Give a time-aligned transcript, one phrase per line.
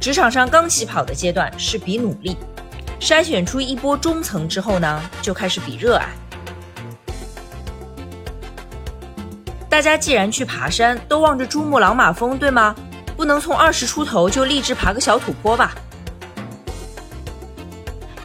[0.00, 2.34] 职场上刚起跑的阶段是比努力，
[2.98, 6.08] 筛选出一波中层之后呢，就开始比热爱。
[9.68, 12.74] 大家既然去爬山，都望着珠穆朗玛峰，对吗？
[13.14, 15.74] 不能从二十出头就立志爬个小土坡吧？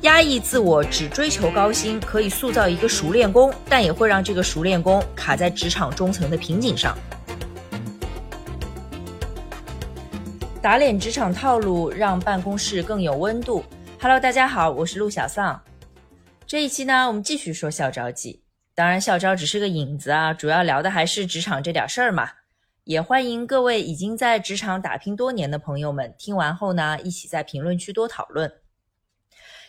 [0.02, 6.98] 压抑自我，只追求高薪，可以塑造一个熟练工，但也会让这个熟练工卡在职场中层的瓶颈上。
[10.66, 13.64] 打脸职场套路，让办公室更有温度。
[14.02, 15.62] Hello，大家好，我是陆小丧。
[16.48, 18.42] 这一期呢，我们继续说校招季。
[18.74, 22.32] 当然，校招只是个引子啊，主要聊的还是职场这点事儿嘛。
[22.84, 28.52] 也欢迎各位已经在职场打拼多年的朋友们，听完后呢，一起在评论区多讨论。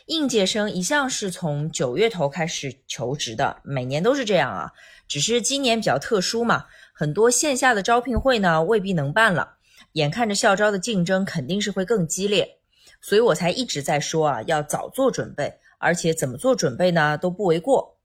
[0.07, 4.73] 应届生一向是从九月头开始求职的，每年都是这样啊，
[5.07, 9.56] 只是今年比较特殊嘛，很多线下的招聘会呢未必能办了。
[9.97, 12.59] 眼看着校招的竞争肯定是会更激烈，
[13.01, 17.97] 所以我才一直在说啊，要早做准备，而且怎么做准备呢都不为过。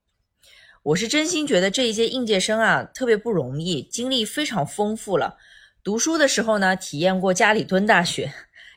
[0.84, 5.36] 我是真心觉得这一届应届生啊特别不容易，经历非常丰富了。
[5.84, 8.30] 读书的时候呢，体验过家里蹲大学；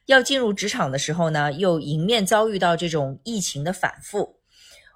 [0.07, 4.41] 要进入职场的时候呢，又迎面遭遇到这种疫情的反复。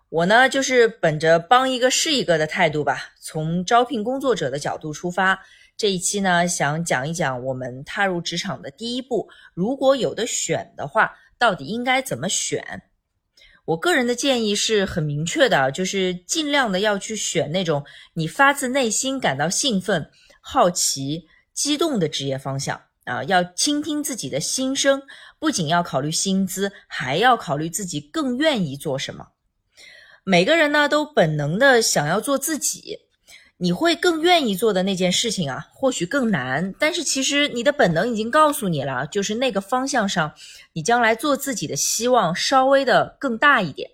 [0.09, 5.39] 我呢，就是本着帮一个是一个的态度吧，从招聘工作者的角度出发。
[5.79, 12.83] 这一期呢，想讲一讲我们踏入职场的第一步，如果有的选的话，到底应该怎么选？
[13.65, 17.85] 我个人的建议是很明确的，就是尽量的要去选那种
[18.15, 25.01] 你发自内心感到兴奋、好奇、激动的职业方向啊，要倾听自己的心声，
[25.39, 29.29] 不仅要考虑薪资，还要考虑自己更愿意做什么。
[30.25, 33.08] 每个人呢，都本能的想要做自己。
[33.61, 40.33] 你会更愿意做的那件事情啊，或许更难，但是其实你的本能已经告诉你了，就是那个方向上，
[40.75, 43.91] 你将来做自己的希望稍微的更大一点。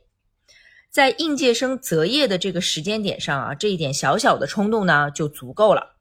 [0.90, 5.96] 在应届生择业的这个时间点上啊，这一点小小的冲动呢就足够了。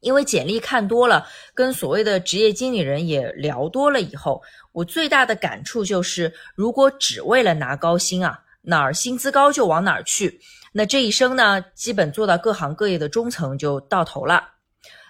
[0.00, 4.42] 因为简历看多了，跟所谓的职业经理人也聊多了以后，
[4.72, 10.40] 我最大的感触就是，如果只为了拿高薪啊，哪儿薪资高就往哪儿去。
[10.78, 14.50] 那这一生呢，基本做到各行各业的中层就到头了。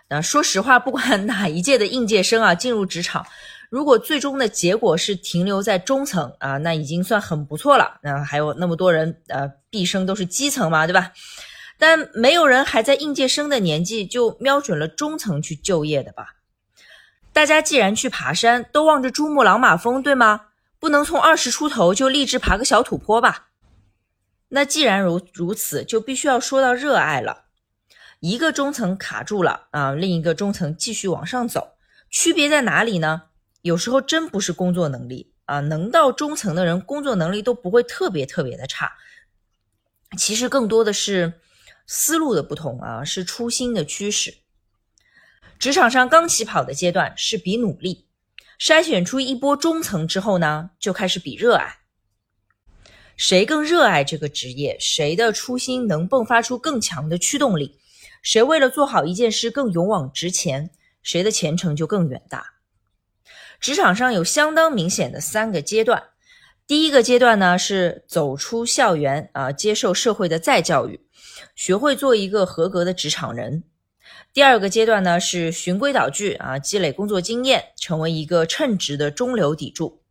[0.08, 3.26] 那说实话，不管哪一届的应届生啊，进入职场，
[3.68, 7.98] 如果最终的结果是停留在中层啊，那已经算很不错了。
[8.02, 11.12] 那还有那么多人，呃，毕生都是基层嘛，对吧？
[11.76, 16.36] 但没有人还在应届生的年纪就瞄准了中层去就业的吧？
[17.34, 20.46] 大家既然去爬山，都望着珠穆朗玛峰，对吗？
[20.80, 23.47] 不能从二十出头就立志爬个小土坡吧？
[24.48, 27.44] 那既然如如此，就必须要说到热爱了。
[28.20, 31.76] 一个中层卡住了啊，另一个中层继续往上走，
[32.10, 33.24] 区别在哪里呢？
[33.62, 38.92] 有时候真不是工作能力啊，能到中层的人工作能力都不会特别特别的差。
[40.16, 41.34] 其实更多的是
[41.86, 44.38] 思路的不同啊，是初心的驱使。
[45.58, 48.06] 职场上刚起跑的阶段是比努力，
[48.58, 51.77] 筛选出一波中层之后呢，就开始比热爱。
[53.18, 54.76] 谁更热爱这个职业？
[54.78, 57.76] 谁的初心能迸发出更强的驱动力？
[58.22, 60.70] 谁为了做好一件事更勇往直前？
[61.02, 62.54] 谁的前程就更远大？
[63.58, 66.00] 职场上有相当明显的三个阶段。
[66.64, 71.00] 第一个阶段呢是走出校园啊，接受社会的再教育，
[71.56, 73.64] 学会做一个合格的职场人。
[74.32, 80.02] 第二个阶段呢是循规蹈矩啊，积累工作经验，成为一个称职的中流砥柱。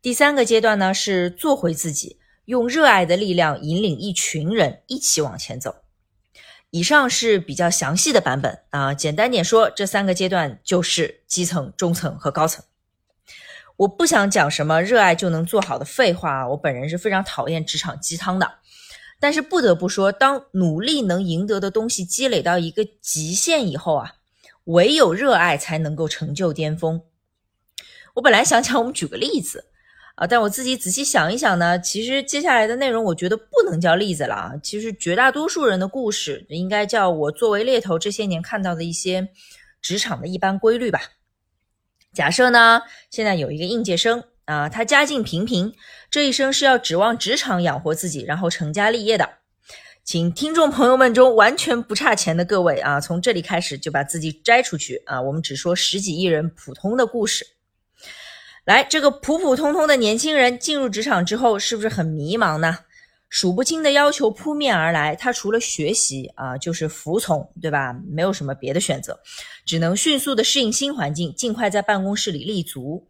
[0.00, 2.17] 第三个阶段呢是做回自己。
[2.48, 5.82] 用热爱的力量引领一群人一起往前走。
[6.70, 12.64] 以上是比较详细的版本啊，简单点说，这三个阶段就是基层、中层和高层。
[13.76, 18.50] 我不想讲什么热爱就能做好的废话啊，我本人是非常讨厌职场鸡汤的。
[19.20, 24.14] 但是不得不说，当努力能赢得的东西积累到一个极限以后啊，
[24.64, 27.02] 唯有热爱才能够成就巅峰。
[28.14, 29.66] 我本来想讲，我们举个例子。
[30.18, 34.52] 啊，但我自己仔细想一想呢，其实接下来的内容我觉得不能叫例子了啊。
[34.60, 39.28] 其实绝大多数人的故事，应该叫我作为猎头这些年看到的一些
[39.80, 41.00] 职场的一般规律吧。
[42.12, 45.72] 假设呢，现在有一个应届生啊，他家境平平，
[46.10, 49.28] 这一生是要指望职场养活自己，然后成家立业的。
[50.02, 57.46] 请听众朋友们中完全不差钱的各位啊，从这里开始就把自己摘出去啊，我们只说十几亿人普通的故事。
[58.68, 62.80] 来，这个普普通通的年轻人进入职场之后，是不是很迷茫呢？
[63.30, 67.96] 数不清的要求扑面而来，他除了学习啊，就是服从，对吧？
[68.06, 69.18] 没有什么别的选择，
[69.64, 73.08] 只能迅速的适应新环境，尽快在办公室里立足。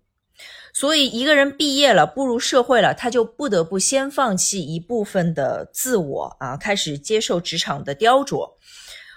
[0.73, 8.49] 所以一个人毕业了，步入社会了，他就不得不先放弃一部分的自我啊，开始接受职场的雕琢，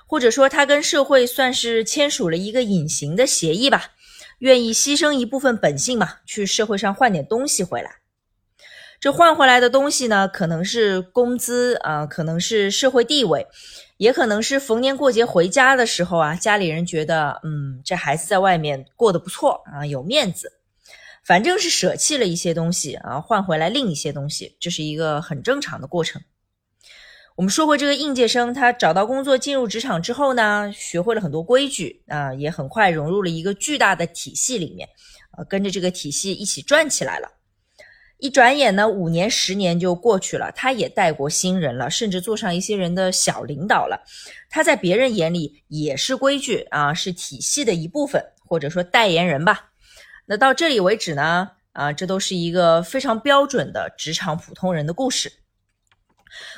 [0.07, 3.91] 或者说他跟社会算是签署了一个隐形的协议吧，
[4.41, 7.97] 愿意牺牲一部分本性嘛，去社会上换点东西回来。
[8.99, 13.45] 这换回来的东西呢，可能是工资啊，可能是社会地位，
[13.97, 20.51] 也可能是逢年过节回家的时候啊，家里人觉得，嗯，这孩子在外面过得不错啊，有面子。
[21.23, 26.19] 反正是舍弃了一些东西啊，换回来另一些东西，这是一个很正常的过程。
[27.38, 34.88] 我们说过，这个应届生他找到工作进入职场之后呢，学会了很多规矩啊，也很快融入了一个巨大的体系里面，
[35.31, 37.31] 啊，跟着这个体系一起转起来了。
[38.19, 44.04] 一转眼呢，五年、十年就过去了，他也带过新人了，甚至做上一些人的小领导了。
[44.50, 49.72] 他在别人眼里也是规矩啊，是体系的一部分，或者说代言人吧。
[50.27, 55.31] 那到这里为止呢，啊，这都是一个非常标准的职场普通人的故事。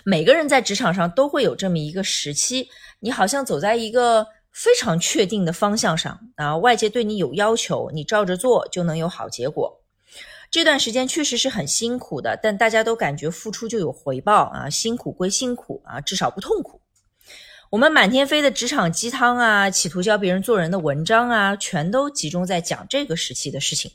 [0.03, 9.81] 每个人在职场上都会有这么一个时期，你好像走在一个非常确定的方向上啊，外界对你有要求，你照着做就能有好结果。
[10.51, 16.79] 这段时间确实是很辛苦的，但大家都感觉付出就有回报啊，辛苦归辛苦啊，至少不痛苦。
[17.71, 23.91] 我们满天飞的职场鸡汤啊，企图教别人做人的文章啊，全都集中在讲这个时期的事情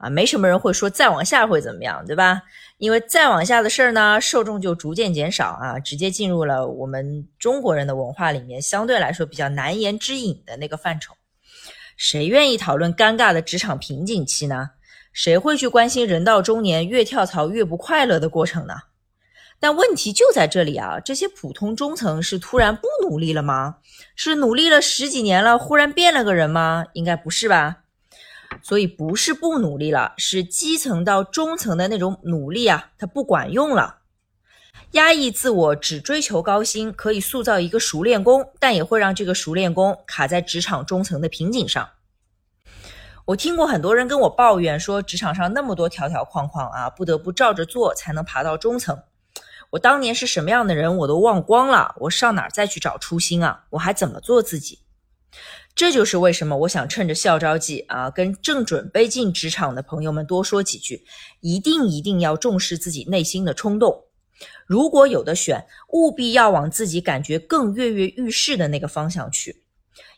[0.00, 2.42] 啊，没什么人会说再往下会怎么样，对吧？
[2.78, 11.14] 因为再往下的事儿呢，受众就逐渐减少啊，直接进入了我们中国人的文化里面相对来说比较难言之隐的那个范畴。
[11.98, 14.70] 谁愿意讨论尴尬的职场瓶颈期呢？
[15.12, 18.74] 谁会去关心人到中年越跳槽越不快乐的过程呢？
[19.58, 20.98] 但问题就在这里啊！
[20.98, 23.76] 这些普通中层是突然不努力了吗？
[24.16, 26.86] 是努力了十几年了，忽然变了个人吗？
[26.94, 27.80] 应该不是吧？
[28.62, 33.96] 所以不是不努力了，是基层到中层的那种努力啊，它不管用了。
[34.92, 41.90] 压抑自我，只追求高薪，可以塑造一个熟练工，但也会让这个熟练工卡在职场中层的瓶颈上。
[43.26, 49.00] 我听过很多人跟我抱怨说，职场上那么多条条框框啊，不得不照着做才能爬到中层。
[49.70, 51.94] 我当年是什么样的人，我都忘光了。
[51.98, 53.66] 我上哪儿再去找初心啊？
[53.70, 54.80] 我还怎么做自己？
[55.80, 61.06] 这就是为什么我想趁着校招季啊，跟正准备进职场的朋友们多说几句，
[61.40, 64.04] 一定一定要重视自己内心的冲动。
[64.66, 69.62] 如果有的选，务必要往自己感觉更跃跃欲试的那个方向去。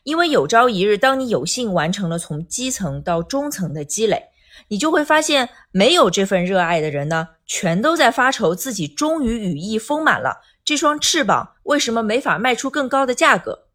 [0.03, 4.21] 因为有朝一日，当你有幸完成了从基层到中层的积累，
[4.67, 13.67] 你就会发现，没有这份热爱的人呢，全都在发愁自己终于羽翼丰满了，这双翅膀为什么没法卖出更高的价格？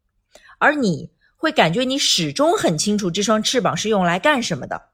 [0.58, 4.90] 而你会感觉你始终很清楚这双翅膀是用来干什么的，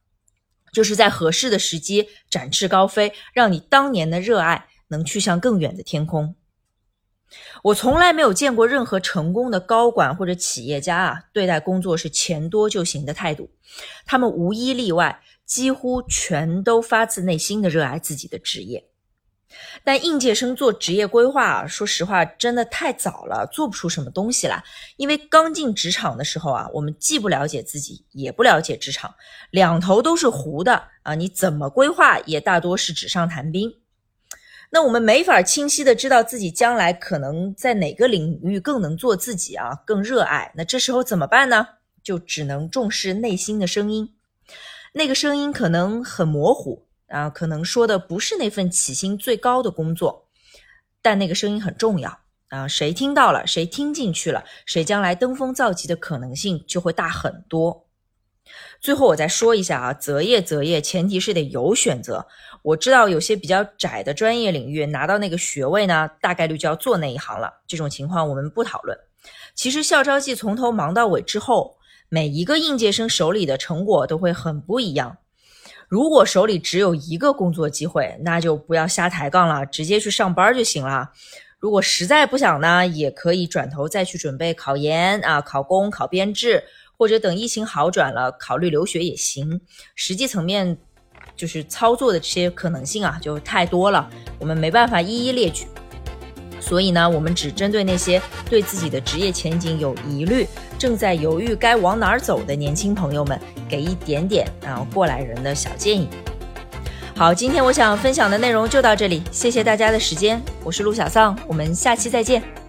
[0.73, 6.37] 就是在合适的时机展翅高飞，让你当年的热爱能去向更远的天空。
[7.64, 13.50] 我从来没有见过任何成功的高管或者企业家啊，对待工作是钱多就行的态度。
[14.05, 18.85] 他们无一例外，几乎全都发自内心的热爱自己的职业。
[19.82, 24.62] 但应届生做职业规划，说实话，真的太早了，做不出什么东西来。
[24.96, 29.14] 因为刚进职场的时候啊，我们既不了解自己，也不了解职场，
[29.50, 31.14] 两头都是糊的啊。
[31.14, 33.72] 你怎么规划，也大多是纸上谈兵。
[34.70, 40.52] 那我们没法清晰的知道自己将来可能在哪个领域更能做自己啊，更热爱。
[40.56, 41.69] 那这时候怎么办呢？
[42.02, 44.14] 就只能重视内心的声音。
[44.93, 50.26] 那个声音可能很模糊啊，可能说的不是那份起薪最高的工作，
[51.00, 52.18] 但那个声音很重要
[52.48, 52.66] 啊。
[52.66, 57.86] 谁听到了，谁听进去了，谁将来登峰造极的可能性就会大很多。
[58.80, 62.26] 最后我再说一下啊，择业择业，前提是得有选择。
[62.62, 67.62] 我知道有些比较窄的专业领域，拿到那个学位呢，大概率就要做那一行了。
[67.68, 68.98] 这种情况我们不讨论。
[69.54, 71.78] 其实校招季从头忙到尾之后，
[72.08, 75.16] 每一个应届生手里的成果都会很不一样。
[75.94, 81.08] 如果手里只有一个工作机会，那就不要瞎抬杠了，直接去上班就行了。
[81.60, 86.65] 如果实在不想呢，也可以转头再去准备考研啊，考公、考编制。
[86.96, 89.60] 或者等疫情好转了，考虑留学也行。
[89.94, 90.77] 实际层面，
[91.36, 94.10] 就是操作的这些可能性啊，就太多了，
[94.41, 95.65] 我们没办法一一列举。
[96.60, 98.20] 所以呢，我们只针对那些
[98.51, 100.44] 对自己的职业前景有疑虑、
[100.84, 106.06] 正在犹豫该往哪儿走的年轻朋友们，给一点点啊过来人的小建议。
[107.17, 112.63] 好，今天我想分享的内容就到这里，谢谢大家的时间，我是陆小丧，我们下期再见。